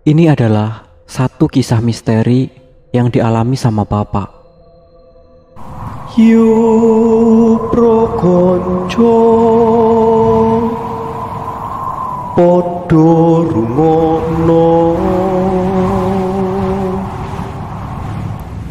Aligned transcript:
Ini 0.00 0.32
adalah 0.32 0.80
satu 1.04 1.44
kisah 1.44 1.84
misteri 1.84 2.48
yang 2.88 3.12
dialami 3.12 3.52
sama 3.52 3.84
Bapak. 3.84 4.32
Yu 6.16 7.60
prokonco 7.68 9.16
Podo 12.32 13.44
rungono 13.44 14.96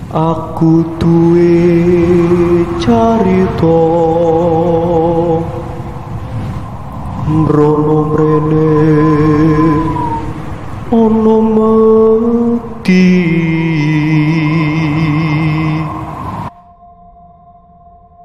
Aku 0.10 0.98
duwe 0.98 1.62
carito 2.82 3.78
Mrono 7.30 7.98
mrene 8.10 9.09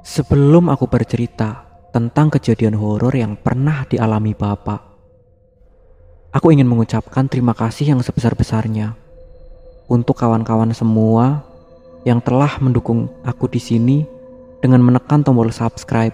Sebelum 0.05 0.69
aku 0.69 0.85
bercerita 0.93 1.65
tentang 1.97 2.29
kejadian 2.29 2.77
horor 2.77 3.17
yang 3.17 3.41
pernah 3.41 3.89
dialami 3.89 4.37
Bapak, 4.37 4.85
aku 6.37 6.53
ingin 6.53 6.69
mengucapkan 6.69 7.25
terima 7.25 7.57
kasih 7.57 7.97
yang 7.97 8.05
sebesar-besarnya 8.05 8.93
untuk 9.89 10.21
kawan-kawan 10.21 10.77
semua 10.77 11.41
yang 12.05 12.21
telah 12.21 12.61
mendukung 12.61 13.09
aku 13.25 13.49
di 13.49 13.65
sini 13.65 14.05
dengan 14.61 14.85
menekan 14.85 15.25
tombol 15.25 15.49
subscribe. 15.49 16.13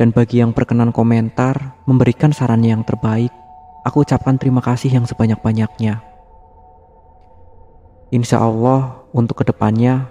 Dan 0.00 0.08
bagi 0.08 0.40
yang 0.40 0.56
berkenan 0.56 0.88
komentar, 0.88 1.76
memberikan 1.84 2.32
saran 2.32 2.64
yang 2.64 2.80
terbaik, 2.80 3.43
aku 3.84 4.00
ucapkan 4.00 4.40
terima 4.40 4.64
kasih 4.64 4.88
yang 4.88 5.04
sebanyak-banyaknya. 5.04 6.00
Insya 8.08 8.40
Allah 8.40 9.04
untuk 9.12 9.42
ke 9.42 9.44
depannya 9.44 10.08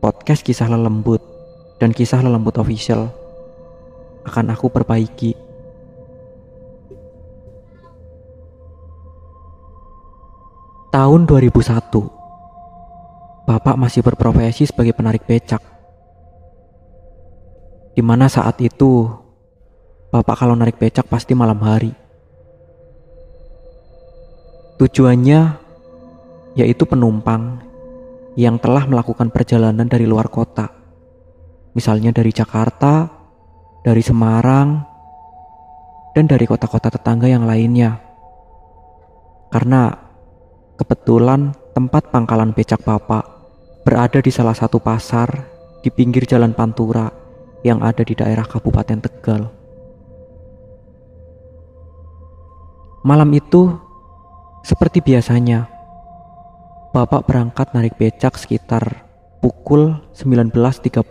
podcast 0.00 0.40
kisah 0.40 0.72
lelembut 0.72 1.20
dan 1.76 1.92
kisah 1.92 2.24
lelembut 2.24 2.56
official 2.56 3.12
akan 4.24 4.56
aku 4.56 4.72
perbaiki. 4.72 5.36
Tahun 10.88 11.28
2001, 11.28 13.44
Bapak 13.44 13.76
masih 13.76 14.00
berprofesi 14.00 14.64
sebagai 14.64 14.96
penarik 14.96 15.28
becak. 15.28 15.60
Di 17.92 18.00
mana 18.00 18.32
saat 18.32 18.56
itu, 18.64 19.12
Bapak 20.08 20.40
kalau 20.40 20.56
narik 20.56 20.80
becak 20.80 21.04
pasti 21.04 21.36
malam 21.36 21.60
hari. 21.60 22.07
Tujuannya 24.78 25.40
yaitu 26.54 26.86
penumpang 26.86 27.58
yang 28.38 28.62
telah 28.62 28.86
melakukan 28.86 29.34
perjalanan 29.34 29.90
dari 29.90 30.06
luar 30.06 30.30
kota. 30.30 30.70
Misalnya 31.74 32.14
dari 32.14 32.30
Jakarta, 32.30 33.10
dari 33.82 34.02
Semarang, 34.02 34.82
dan 36.14 36.30
dari 36.30 36.46
kota-kota 36.46 36.94
tetangga 36.94 37.26
yang 37.26 37.46
lainnya. 37.46 37.98
Karena 39.50 39.90
kebetulan 40.78 41.50
tempat 41.74 42.14
pangkalan 42.14 42.54
becak 42.54 42.82
Bapak 42.82 43.26
berada 43.82 44.22
di 44.22 44.30
salah 44.30 44.54
satu 44.54 44.78
pasar 44.78 45.46
di 45.82 45.90
pinggir 45.90 46.26
jalan 46.26 46.54
Pantura 46.54 47.10
yang 47.66 47.82
ada 47.82 48.06
di 48.06 48.14
daerah 48.14 48.46
Kabupaten 48.46 48.98
Tegal. 49.02 49.42
Malam 53.06 53.30
itu, 53.34 53.87
seperti 54.62 55.00
biasanya, 55.00 55.70
Bapak 56.88 57.28
berangkat 57.28 57.76
narik 57.76 58.00
becak 58.00 58.40
sekitar 58.40 59.04
pukul 59.38 60.00
19.30. 60.16 61.04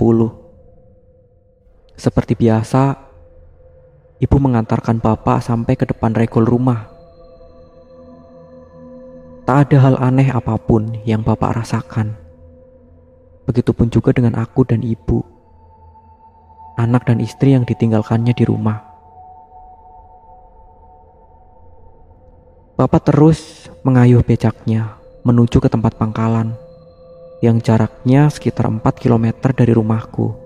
Seperti 1.97 2.33
biasa, 2.33 2.97
ibu 4.17 4.37
mengantarkan 4.41 4.97
Bapak 4.97 5.41
sampai 5.45 5.77
ke 5.77 5.85
depan 5.85 6.17
regol 6.17 6.49
rumah. 6.49 6.89
Tak 9.47 9.69
ada 9.69 9.77
hal 9.79 9.95
aneh 10.01 10.27
apa 10.27 10.59
pun 10.59 10.97
yang 11.07 11.23
Bapak 11.23 11.61
rasakan. 11.63 12.17
Begitupun 13.47 13.87
juga 13.87 14.11
dengan 14.11 14.35
aku 14.35 14.67
dan 14.67 14.83
ibu. 14.83 15.23
Anak 16.75 17.07
dan 17.07 17.23
istri 17.23 17.55
yang 17.55 17.63
ditinggalkannya 17.63 18.35
di 18.35 18.43
rumah. 18.43 18.86
Bapak 22.77 23.09
terus 23.09 23.65
mengayuh 23.81 24.21
becaknya 24.21 25.01
menuju 25.25 25.57
ke 25.57 25.65
tempat 25.65 25.97
pangkalan 25.97 26.53
yang 27.41 27.57
jaraknya 27.57 28.29
sekitar 28.29 28.69
4 28.69 28.85
km 29.01 29.33
dari 29.49 29.73
rumahku. 29.73 30.37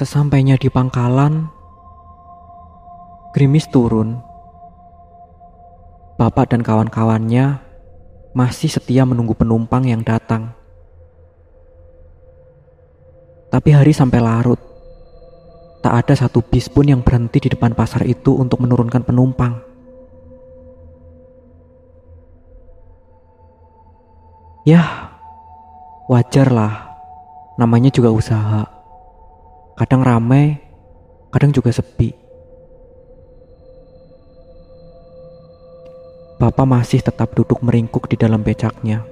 Sesampainya 0.00 0.56
di 0.56 0.72
pangkalan, 0.72 1.52
gerimis 3.36 3.68
turun. 3.68 4.16
Bapak 6.16 6.56
dan 6.56 6.64
kawan-kawannya 6.64 7.60
masih 8.32 8.72
setia 8.72 9.04
menunggu 9.04 9.36
penumpang 9.36 9.84
yang 9.84 10.00
datang. 10.00 10.56
Tapi 13.52 13.68
hari 13.68 13.92
sampai 13.92 14.18
larut. 14.24 14.73
Tak 15.84 15.92
ada 15.92 16.16
satu 16.16 16.40
bis 16.40 16.72
pun 16.72 16.88
yang 16.88 17.04
berhenti 17.04 17.44
di 17.44 17.52
depan 17.52 17.76
pasar 17.76 18.08
itu 18.08 18.32
untuk 18.32 18.64
menurunkan 18.64 19.04
penumpang. 19.04 19.60
Ya, 24.64 25.12
wajar 26.08 26.48
lah. 26.48 26.96
Namanya 27.60 27.92
juga 27.92 28.08
usaha. 28.08 28.64
Kadang 29.76 30.00
ramai, 30.00 30.56
kadang 31.28 31.52
juga 31.52 31.68
sepi. 31.68 32.16
Bapak 36.40 36.64
masih 36.64 37.04
tetap 37.04 37.36
duduk 37.36 37.60
meringkuk 37.60 38.08
di 38.08 38.16
dalam 38.16 38.40
becaknya. 38.40 39.04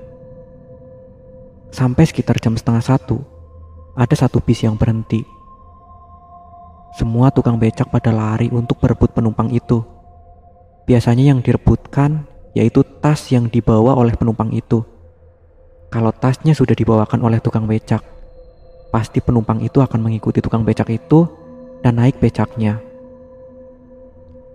Sampai 1.69 2.09
sekitar 2.09 2.41
jam 2.41 2.57
setengah 2.57 2.81
satu, 2.81 3.21
ada 3.93 4.17
satu 4.17 4.41
bis 4.41 4.65
yang 4.65 4.81
berhenti. 4.81 5.32
Semua 6.93 7.33
tukang 7.33 7.57
becak 7.57 7.89
pada 7.89 8.13
lari 8.13 8.53
untuk 8.53 8.77
berebut 8.77 9.17
penumpang 9.17 9.49
itu. 9.49 9.81
Biasanya 10.85 11.33
yang 11.33 11.41
direbutkan 11.41 12.29
yaitu 12.53 12.85
tas 13.01 13.33
yang 13.33 13.49
dibawa 13.49 13.97
oleh 13.97 14.13
penumpang 14.13 14.53
itu. 14.53 14.85
Kalau 15.89 16.13
tasnya 16.13 16.53
sudah 16.53 16.77
dibawakan 16.77 17.21
oleh 17.25 17.41
tukang 17.41 17.65
becak, 17.65 18.05
pasti 18.93 19.25
penumpang 19.25 19.61
itu 19.65 19.81
akan 19.81 20.01
mengikuti 20.05 20.45
tukang 20.45 20.65
becak 20.65 20.89
itu 20.93 21.29
dan 21.81 21.97
naik 21.97 22.21
becaknya. 22.21 22.81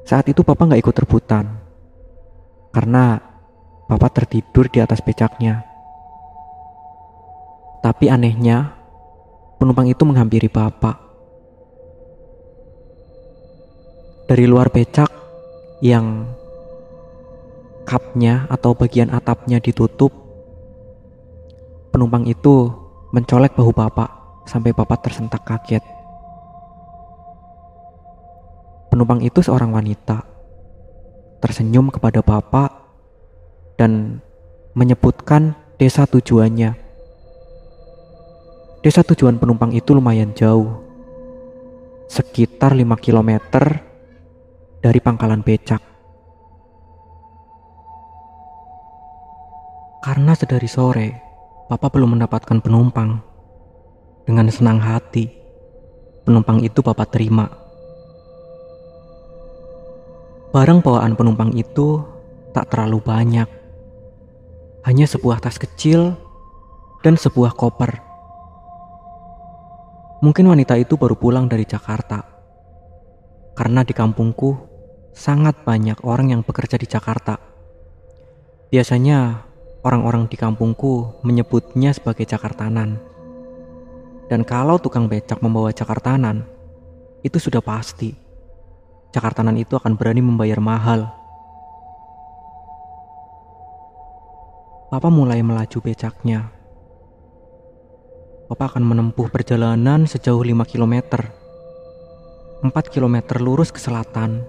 Saat 0.06 0.30
itu 0.30 0.46
Papa 0.46 0.66
nggak 0.66 0.82
ikut 0.82 0.96
rebutan, 1.04 1.46
karena 2.70 3.22
Papa 3.90 4.08
tertidur 4.14 4.70
di 4.70 4.78
atas 4.78 5.02
becaknya. 5.02 5.66
Tapi 7.82 8.14
anehnya, 8.14 8.78
penumpang 9.58 9.90
itu 9.90 10.04
menghampiri 10.06 10.50
Bapak. 10.50 11.07
Dari 14.28 14.44
luar 14.44 14.68
becak 14.70 15.08
yang 15.80 16.28
kapnya 17.88 18.44
atau 18.52 18.76
bagian 18.76 19.08
atapnya 19.08 19.64
ditutup 19.64 20.28
Penumpang 21.98 22.30
itu 22.30 22.70
mencolek 23.10 23.58
bahu 23.58 23.74
bapak 23.74 24.06
sampai 24.46 24.70
bapak 24.70 25.02
tersentak 25.02 25.42
kaget. 25.42 25.82
Penumpang 28.94 29.26
itu 29.26 29.42
seorang 29.42 29.74
wanita, 29.74 30.22
tersenyum 31.42 31.90
kepada 31.90 32.22
bapak 32.22 32.70
dan 33.82 34.22
menyebutkan 34.78 35.58
desa 35.82 36.06
tujuannya. 36.06 36.78
Desa 38.86 39.02
tujuan 39.02 39.42
penumpang 39.42 39.74
itu 39.74 39.98
lumayan 39.98 40.38
jauh, 40.38 40.86
sekitar 42.06 42.78
5 42.78 42.94
km 43.02 43.42
dari 44.82 45.00
pangkalan 45.02 45.42
becak. 45.42 45.82
Karena 50.04 50.38
sedari 50.38 50.70
sore, 50.70 51.10
Papa 51.68 51.92
belum 51.92 52.16
mendapatkan 52.16 52.64
penumpang. 52.64 53.20
Dengan 54.24 54.48
senang 54.48 54.80
hati, 54.80 55.28
penumpang 56.24 56.64
itu 56.64 56.80
Papa 56.80 57.04
terima. 57.04 57.48
Barang 60.56 60.80
bawaan 60.80 61.20
penumpang 61.20 61.52
itu 61.60 62.00
tak 62.56 62.72
terlalu 62.72 63.04
banyak. 63.04 63.50
Hanya 64.88 65.04
sebuah 65.04 65.44
tas 65.44 65.60
kecil 65.60 66.16
dan 67.04 67.20
sebuah 67.20 67.52
koper. 67.60 68.00
Mungkin 70.24 70.48
wanita 70.48 70.80
itu 70.80 70.96
baru 70.96 71.20
pulang 71.20 71.52
dari 71.52 71.68
Jakarta. 71.68 72.37
Karena 73.58 73.82
di 73.82 73.90
kampungku 73.90 74.54
sangat 75.18 75.66
banyak 75.66 76.06
orang 76.06 76.30
yang 76.30 76.46
bekerja 76.46 76.78
di 76.78 76.86
Jakarta. 76.86 77.42
Biasanya 78.70 79.50
orang-orang 79.82 80.30
di 80.30 80.38
kampungku 80.38 81.26
menyebutnya 81.26 81.90
sebagai 81.90 82.30
Jakartanan. 82.30 83.02
Dan 84.30 84.46
kalau 84.46 84.78
tukang 84.78 85.10
becak 85.10 85.42
membawa 85.42 85.74
Jakartanan, 85.74 86.46
itu 87.26 87.42
sudah 87.42 87.66
pasti. 87.66 88.14
Jakartanan 89.10 89.58
itu 89.58 89.74
akan 89.74 89.98
berani 89.98 90.22
membayar 90.22 90.62
mahal. 90.62 91.10
Papa 94.94 95.10
mulai 95.10 95.42
melaju 95.42 95.82
becaknya. 95.82 96.54
Papa 98.48 98.70
akan 98.70 98.84
menempuh 98.86 99.34
perjalanan 99.34 100.06
sejauh 100.06 100.40
5 100.46 100.64
km. 100.64 100.94
4 102.58 102.74
km 102.90 103.38
lurus 103.38 103.70
ke 103.70 103.78
selatan 103.78 104.42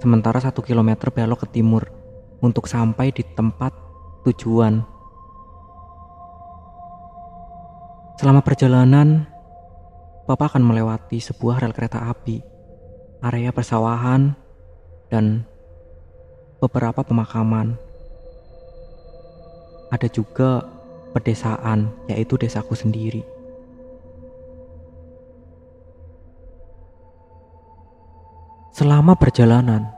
sementara 0.00 0.40
satu 0.40 0.64
kilometer 0.64 1.12
belok 1.12 1.44
ke 1.44 1.60
timur 1.60 1.84
untuk 2.40 2.64
sampai 2.64 3.12
di 3.12 3.22
tempat 3.22 3.70
tujuan. 4.24 4.82
Selama 8.16 8.40
perjalanan, 8.40 9.26
Papa 10.22 10.46
akan 10.46 10.62
melewati 10.62 11.18
sebuah 11.18 11.58
rel 11.58 11.74
kereta 11.74 12.06
api, 12.06 12.38
area 13.26 13.50
persawahan, 13.50 14.38
dan 15.10 15.42
beberapa 16.62 17.02
pemakaman. 17.02 17.74
Ada 19.90 20.06
juga 20.08 20.62
pedesaan, 21.10 21.90
yaitu 22.06 22.38
desaku 22.38 22.78
sendiri. 22.78 23.26
Selama 28.82 29.14
perjalanan, 29.14 29.94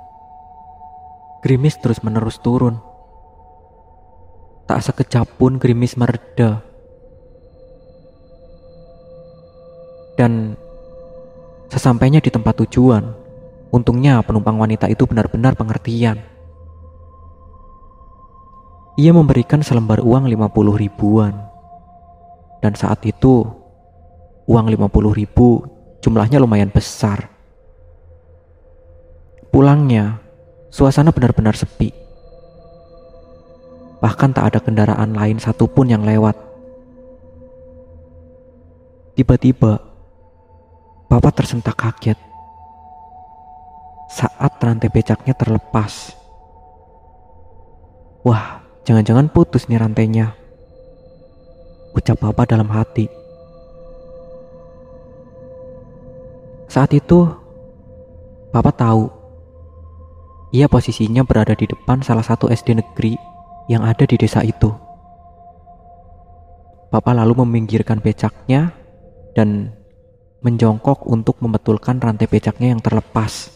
gerimis 1.41 1.81
terus-menerus 1.81 2.37
turun. 2.45 2.85
Tak 4.69 4.85
sekejap 4.85 5.41
pun 5.41 5.57
gerimis 5.57 5.97
mereda. 5.97 6.61
Dan 10.21 10.53
sesampainya 11.73 12.21
di 12.21 12.29
tempat 12.29 12.61
tujuan, 12.61 13.09
untungnya 13.73 14.21
penumpang 14.21 14.61
wanita 14.61 14.93
itu 14.93 15.09
benar-benar 15.09 15.57
pengertian. 15.57 16.21
Ia 19.01 19.17
memberikan 19.17 19.65
selembar 19.65 20.05
uang 20.05 20.29
50 20.29 20.77
ribuan. 20.77 21.33
Dan 22.61 22.77
saat 22.77 23.01
itu, 23.09 23.49
uang 24.45 24.69
50 24.69 25.17
ribu 25.17 25.65
jumlahnya 26.05 26.37
lumayan 26.37 26.69
besar. 26.69 27.34
Pulangnya, 29.55 30.19
suasana 30.67 31.15
benar-benar 31.15 31.55
sepi. 31.55 31.95
Bahkan 34.03 34.35
tak 34.35 34.51
ada 34.51 34.59
kendaraan 34.59 35.15
lain 35.15 35.39
satupun 35.39 35.95
yang 35.95 36.03
lewat. 36.03 36.35
Tiba-tiba, 39.15 39.79
Bapak 41.07 41.39
tersentak 41.39 41.79
kaget 41.79 42.19
saat 44.11 44.59
rantai 44.59 44.91
becaknya 44.91 45.39
terlepas. 45.39 46.19
Wah, 48.27 48.59
jangan-jangan 48.83 49.31
putus 49.31 49.71
nih 49.71 49.79
rantainya. 49.79 50.35
Ucap 51.95 52.19
Bapak 52.19 52.51
dalam 52.51 52.67
hati. 52.75 53.07
Saat 56.67 56.91
itu, 56.91 57.23
Bapak 58.51 58.75
tahu 58.83 59.14
ia 60.55 60.71
posisinya 60.71 61.27
berada 61.27 61.59
di 61.59 61.67
depan 61.67 62.07
salah 62.07 62.23
satu 62.23 62.47
SD 62.47 62.79
negeri 62.79 63.19
yang 63.67 63.83
ada 63.83 64.07
di 64.07 64.15
desa 64.15 64.39
itu. 64.47 64.71
Bapak 66.95 67.11
lalu 67.11 67.43
meminggirkan 67.43 67.99
becaknya 67.99 68.71
dan 69.35 69.75
menjongkok 70.47 71.11
untuk 71.11 71.43
membetulkan 71.43 71.99
rantai 71.99 72.31
becaknya 72.31 72.71
yang 72.71 72.79
terlepas. 72.79 73.51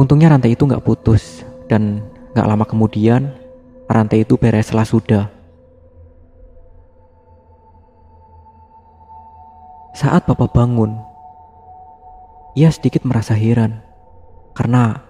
Untungnya 0.00 0.32
rantai 0.32 0.56
itu 0.56 0.64
nggak 0.64 0.80
putus 0.80 1.44
dan 1.68 2.00
nggak 2.32 2.48
lama 2.48 2.64
kemudian 2.64 3.36
rantai 3.84 4.24
itu 4.24 4.40
bereslah 4.40 4.88
sudah. 4.88 5.28
Saat 9.92 10.24
Bapak 10.24 10.56
bangun, 10.56 10.96
ia 12.56 12.72
sedikit 12.72 13.04
merasa 13.04 13.36
heran 13.36 13.85
karena 14.56 15.04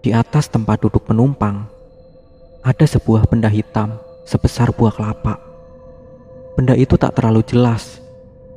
di 0.00 0.16
atas 0.16 0.48
tempat 0.48 0.80
duduk 0.80 1.04
penumpang 1.04 1.68
ada 2.64 2.86
sebuah 2.88 3.28
benda 3.28 3.52
hitam 3.52 4.00
sebesar 4.24 4.72
buah 4.72 4.96
kelapa. 4.96 5.36
Benda 6.56 6.72
itu 6.72 6.96
tak 6.96 7.20
terlalu 7.20 7.44
jelas 7.44 8.00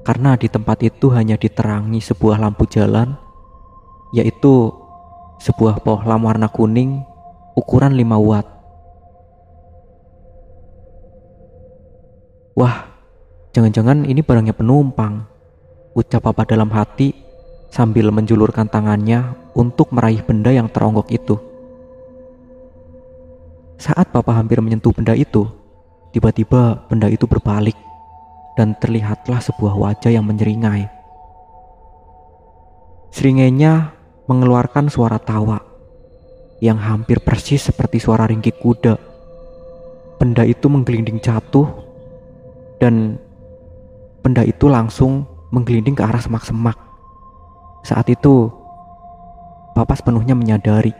karena 0.07 0.39
di 0.39 0.47
tempat 0.47 0.79
itu 0.87 1.11
hanya 1.11 1.35
diterangi 1.35 1.99
sebuah 1.99 2.39
lampu 2.39 2.63
jalan 2.63 3.19
yaitu 4.15 4.71
sebuah 5.43 5.83
pohlam 5.83 6.23
warna 6.23 6.47
kuning 6.47 7.03
ukuran 7.59 7.91
5 7.91 8.15
watt. 8.23 8.47
Wah, 12.55 12.87
jangan-jangan 13.51 14.07
ini 14.07 14.23
barangnya 14.23 14.55
penumpang. 14.55 15.27
Ucap 15.91 16.23
apa 16.31 16.47
dalam 16.47 16.71
hati 16.71 17.11
sambil 17.67 18.11
menjulurkan 18.15 18.71
tangannya 18.71 19.44
untuk 19.55 19.95
meraih 19.95 20.19
benda 20.21 20.51
yang 20.51 20.67
teronggok 20.67 21.07
itu. 21.09 21.39
Saat 23.79 24.11
papa 24.11 24.35
hampir 24.35 24.59
menyentuh 24.59 24.91
benda 24.91 25.15
itu, 25.15 25.47
tiba-tiba 26.11 26.83
benda 26.91 27.07
itu 27.07 27.23
berbalik 27.23 27.75
dan 28.59 28.75
terlihatlah 28.79 29.39
sebuah 29.39 29.75
wajah 29.75 30.11
yang 30.11 30.27
menyeringai. 30.27 30.87
Seringainya 33.15 33.95
mengeluarkan 34.27 34.91
suara 34.91 35.15
tawa 35.15 35.59
yang 36.59 36.79
hampir 36.79 37.23
persis 37.23 37.63
seperti 37.63 37.99
suara 37.99 38.27
ringkik 38.27 38.59
kuda. 38.59 38.99
Benda 40.19 40.43
itu 40.47 40.67
menggelinding 40.71 41.19
jatuh 41.19 41.67
dan 42.79 43.19
benda 44.23 44.43
itu 44.43 44.67
langsung 44.71 45.27
menggelinding 45.51 45.95
ke 45.95 46.03
arah 46.03 46.23
semak-semak. 46.23 46.75
Saat 47.83 48.09
itu, 48.09 48.49
Papa 49.75 49.91
sepenuhnya 49.91 50.39
menyadari 50.39 50.95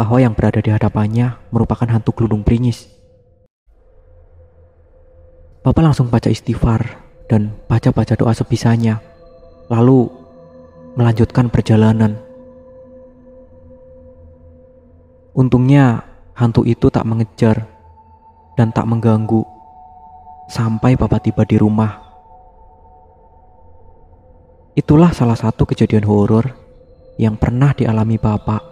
bahwa 0.00 0.16
yang 0.16 0.32
berada 0.32 0.64
di 0.64 0.72
hadapannya 0.72 1.36
merupakan 1.52 1.84
hantu 1.84 2.16
gelundung 2.16 2.40
pringis. 2.40 2.88
Papa 5.60 5.84
langsung 5.84 6.08
baca 6.08 6.32
istighfar 6.32 6.96
dan 7.28 7.52
baca-baca 7.68 8.16
doa 8.16 8.32
sebisanya, 8.32 9.04
lalu 9.68 10.08
melanjutkan 10.96 11.52
perjalanan. 11.52 12.16
Untungnya 15.36 16.08
hantu 16.32 16.64
itu 16.64 16.88
tak 16.88 17.04
mengejar 17.04 17.68
dan 18.56 18.72
tak 18.72 18.88
mengganggu 18.88 19.44
sampai 20.48 20.96
Papa 20.96 21.20
tiba 21.20 21.44
di 21.44 21.60
rumah 21.60 22.08
Itulah 24.78 25.10
salah 25.10 25.34
satu 25.34 25.66
kejadian 25.66 26.06
horor 26.06 26.54
yang 27.18 27.34
pernah 27.34 27.74
dialami 27.74 28.16
Bapak 28.16 28.62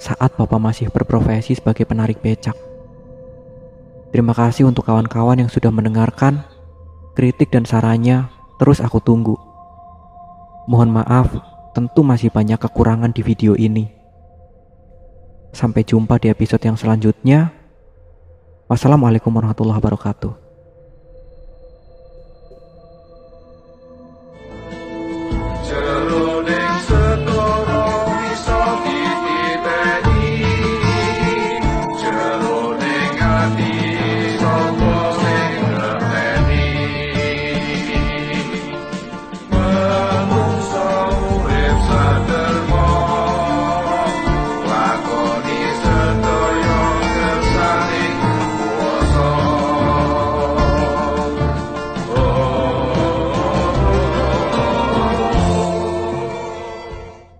saat 0.00 0.34
Bapak 0.34 0.58
masih 0.58 0.90
berprofesi 0.90 1.54
sebagai 1.54 1.86
penarik 1.86 2.18
becak. 2.18 2.56
Terima 4.10 4.34
kasih 4.34 4.66
untuk 4.66 4.88
kawan-kawan 4.88 5.38
yang 5.38 5.52
sudah 5.52 5.70
mendengarkan. 5.70 6.42
Kritik 7.12 7.52
dan 7.52 7.68
sarannya 7.68 8.32
terus 8.56 8.80
aku 8.80 8.98
tunggu. 8.98 9.36
Mohon 10.64 11.04
maaf, 11.04 11.28
tentu 11.76 12.00
masih 12.00 12.32
banyak 12.32 12.56
kekurangan 12.56 13.12
di 13.12 13.20
video 13.20 13.52
ini. 13.52 13.92
Sampai 15.52 15.84
jumpa 15.84 16.16
di 16.16 16.32
episode 16.32 16.64
yang 16.64 16.80
selanjutnya. 16.80 17.52
Wassalamualaikum 18.72 19.28
warahmatullahi 19.28 19.76
wabarakatuh. 19.76 20.41